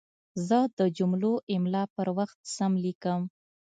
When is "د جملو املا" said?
0.77-1.83